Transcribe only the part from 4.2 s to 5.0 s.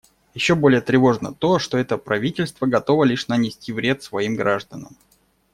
гражданам.